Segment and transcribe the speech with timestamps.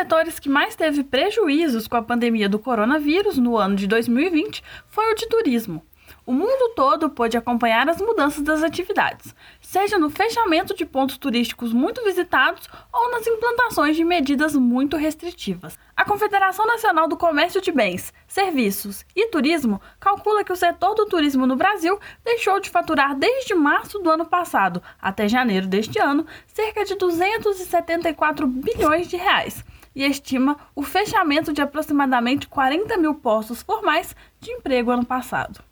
[0.00, 5.12] setores que mais teve prejuízos com a pandemia do coronavírus no ano de 2020 foi
[5.12, 5.84] o de turismo.
[6.24, 11.74] O mundo todo pôde acompanhar as mudanças das atividades, seja no fechamento de pontos turísticos
[11.74, 15.78] muito visitados ou nas implantações de medidas muito restritivas.
[15.94, 21.04] A Confederação Nacional do Comércio de Bens, Serviços e Turismo calcula que o setor do
[21.04, 26.26] turismo no Brasil deixou de faturar desde março do ano passado até janeiro deste ano
[26.46, 29.62] cerca de 274 bilhões de reais
[29.94, 35.62] e estima o fechamento de aproximadamente 40 mil postos formais de emprego ano passado.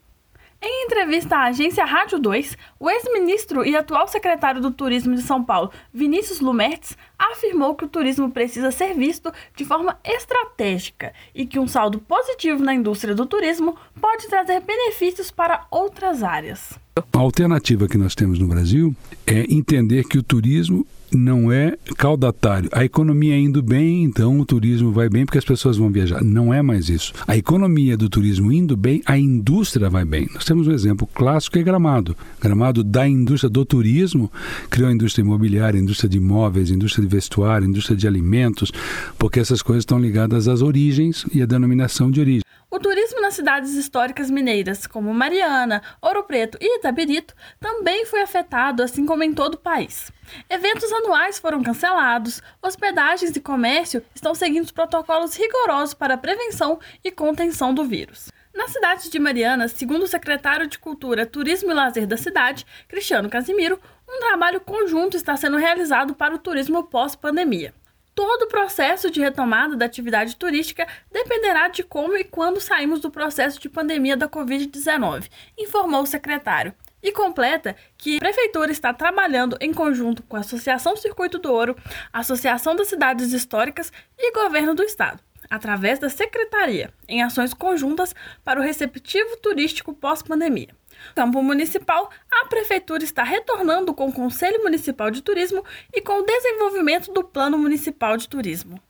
[0.60, 5.44] Em entrevista à agência Rádio 2, o ex-ministro e atual secretário do Turismo de São
[5.44, 11.60] Paulo, Vinícius Lumertz, afirmou que o turismo precisa ser visto de forma estratégica e que
[11.60, 16.76] um saldo positivo na indústria do turismo pode trazer benefícios para outras áreas.
[17.12, 18.94] A alternativa que nós temos no Brasil
[19.26, 22.68] é entender que o turismo não é caudatário.
[22.72, 26.22] A economia indo bem, então o turismo vai bem porque as pessoas vão viajar.
[26.22, 27.12] Não é mais isso.
[27.26, 30.28] A economia do turismo indo bem, a indústria vai bem.
[30.34, 32.16] Nós temos um exemplo clássico que é Gramado.
[32.40, 34.30] Gramado da indústria do turismo
[34.70, 38.06] criou a indústria imobiliária, a indústria de imóveis, a indústria de vestuário, a indústria de
[38.06, 38.70] alimentos,
[39.18, 42.42] porque essas coisas estão ligadas às origens e à denominação de origem.
[42.78, 48.84] O turismo nas cidades históricas mineiras, como Mariana, Ouro Preto e Itabirito, também foi afetado,
[48.84, 50.12] assim como em todo o país.
[50.48, 56.78] Eventos anuais foram cancelados, hospedagens e comércio estão seguindo os protocolos rigorosos para a prevenção
[57.02, 58.30] e contenção do vírus.
[58.54, 63.28] Na cidade de Mariana, segundo o secretário de Cultura, Turismo e Lazer da cidade, Cristiano
[63.28, 67.74] Casimiro, um trabalho conjunto está sendo realizado para o turismo pós-pandemia.
[68.18, 73.12] Todo o processo de retomada da atividade turística dependerá de como e quando saímos do
[73.12, 76.74] processo de pandemia da Covid-19, informou o secretário.
[77.00, 81.76] E completa que a Prefeitura está trabalhando em conjunto com a Associação Circuito do Ouro,
[82.12, 88.14] Associação das Cidades Históricas e Governo do Estado, através da Secretaria, em ações conjuntas
[88.44, 90.74] para o receptivo turístico pós-pandemia
[91.14, 96.24] campo municipal, a Prefeitura está retornando com o Conselho Municipal de Turismo e com o
[96.24, 98.80] desenvolvimento do Plano Municipal de Turismo.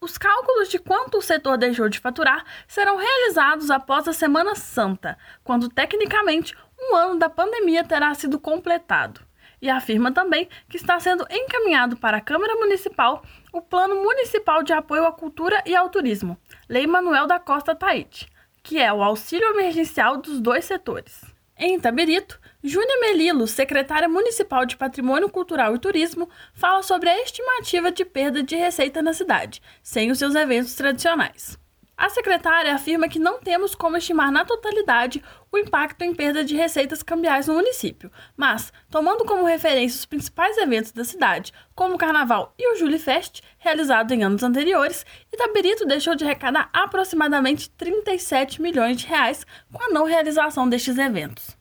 [0.00, 5.18] Os cálculos de quanto o setor deixou de faturar serão realizados após a Semana Santa,
[5.44, 9.20] quando tecnicamente um ano da pandemia terá sido completado.
[9.60, 13.22] E afirma também que está sendo encaminhado para a Câmara Municipal
[13.52, 16.38] o Plano Municipal de Apoio à Cultura e ao Turismo,
[16.68, 18.28] Lei Manuel da Costa Taite,
[18.62, 21.24] que é o auxílio emergencial dos dois setores.
[21.62, 27.92] Em Itabirito, Júnia Melilo, secretária municipal de Patrimônio Cultural e Turismo, fala sobre a estimativa
[27.92, 31.58] de perda de receita na cidade, sem os seus eventos tradicionais.
[32.00, 35.22] A secretária afirma que não temos como estimar na totalidade
[35.52, 40.56] o impacto em perda de receitas cambiais no município, mas, tomando como referência os principais
[40.56, 45.84] eventos da cidade, como o Carnaval e o Julie Fest, realizado em anos anteriores, Itabirito
[45.84, 51.54] deixou de arrecadar aproximadamente 37 milhões de reais com a não realização destes eventos.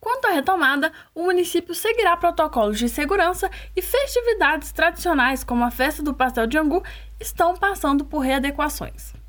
[0.00, 6.02] Quanto à retomada, o município seguirá protocolos de segurança e festividades tradicionais, como a festa
[6.02, 6.82] do pastel de angu,
[7.20, 9.20] estão passando por readequações.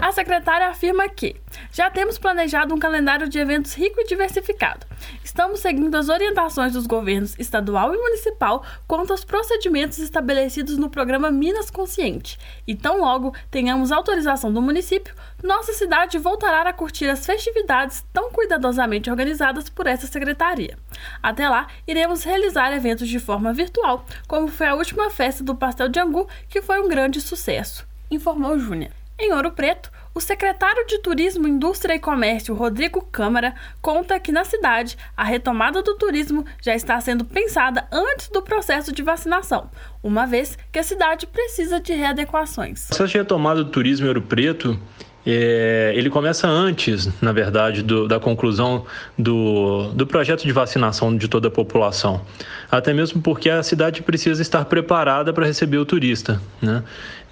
[0.00, 1.36] A secretária afirma que
[1.72, 4.86] já temos planejado um calendário de eventos rico e diversificado.
[5.22, 11.30] Estamos seguindo as orientações dos governos estadual e municipal quanto aos procedimentos estabelecidos no programa
[11.30, 12.38] Minas Consciente.
[12.66, 18.30] E tão logo tenhamos autorização do município, nossa cidade voltará a curtir as festividades tão
[18.30, 20.78] cuidadosamente organizadas por essa secretaria.
[21.22, 25.88] Até lá, iremos realizar eventos de forma virtual, como foi a última festa do Pastel
[25.88, 28.99] de Angu, que foi um grande sucesso, informou Júnior.
[29.22, 34.44] Em Ouro Preto, o secretário de Turismo, Indústria e Comércio, Rodrigo Câmara, conta que na
[34.44, 39.70] cidade a retomada do turismo já está sendo pensada antes do processo de vacinação,
[40.02, 42.88] uma vez que a cidade precisa de readequações.
[42.88, 44.80] De retomada do turismo em Ouro Preto
[45.26, 48.86] é, ele começa antes, na verdade, do, da conclusão
[49.18, 52.22] do, do projeto de vacinação de toda a população.
[52.70, 56.40] Até mesmo porque a cidade precisa estar preparada para receber o turista.
[56.60, 56.82] Né?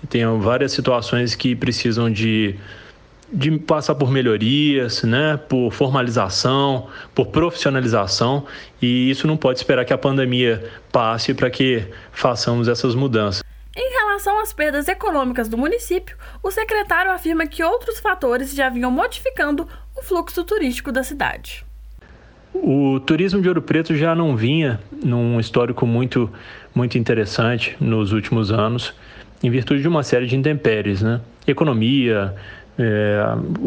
[0.08, 2.56] Tem várias situações que precisam de,
[3.32, 5.38] de passar por melhorias, né?
[5.48, 8.44] por formalização, por profissionalização,
[8.82, 10.62] e isso não pode esperar que a pandemia
[10.92, 13.47] passe para que façamos essas mudanças.
[14.18, 19.64] Relação às perdas econômicas do município, o secretário afirma que outros fatores já vinham modificando
[19.96, 21.64] o fluxo turístico da cidade.
[22.52, 26.28] O turismo de Ouro Preto já não vinha num histórico muito,
[26.74, 28.92] muito interessante nos últimos anos,
[29.40, 31.20] em virtude de uma série de intempéries, né?
[31.46, 32.34] Economia,
[32.76, 33.22] é,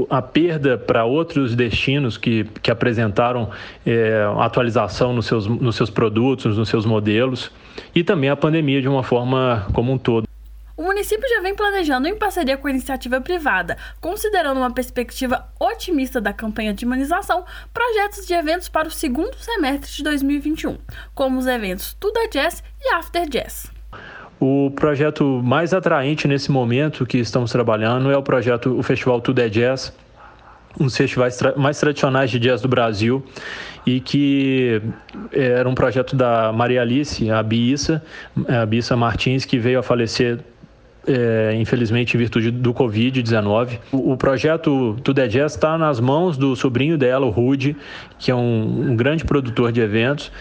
[0.10, 3.50] a perda para outros destinos que, que apresentaram
[3.86, 7.50] é, atualização nos seus, nos seus produtos, nos seus modelos,
[7.96, 10.30] e também a pandemia de uma forma como um todo.
[11.02, 16.32] Município já vem planejando em parceria com a iniciativa privada, considerando uma perspectiva otimista da
[16.32, 17.44] campanha de imunização,
[17.74, 20.78] projetos de eventos para o segundo semestre de 2021,
[21.16, 23.72] como os eventos Tudo é Jazz e After Jazz.
[24.40, 29.40] O projeto mais atraente nesse momento que estamos trabalhando é o projeto, o Festival Tudo
[29.40, 29.92] é Jazz,
[30.80, 33.26] um dos festivais tra mais tradicionais de jazz do Brasil
[33.88, 34.80] e que
[35.32, 38.04] era um projeto da Maria Alice, a Biissa,
[38.48, 40.40] a Biissa Martins, que veio a falecer
[41.08, 43.80] é, infelizmente em virtude do Covid-19.
[43.92, 47.76] O, o, projeto Tudo é Jazz está nas mãos do sobrinho dela, o Rude,
[48.20, 50.32] que é um, um grande produtor de eventos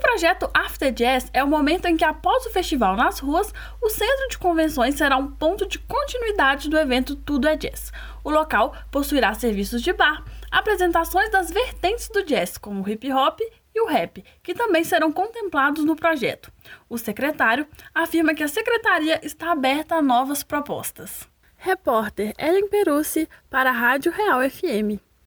[0.00, 4.28] projeto After Jazz é o momento em que, após o festival nas ruas, o centro
[4.28, 7.92] de convenções será um ponto de continuidade do evento Tudo é Jazz.
[8.24, 13.40] O local possuirá serviços de bar, apresentações das vertentes do jazz, como o hip hop
[13.80, 16.52] o rap, que também serão contemplados no projeto.
[16.88, 21.28] O secretário afirma que a secretaria está aberta a novas propostas.
[21.56, 25.09] Repórter Ellen Perucci para a Rádio Real FM.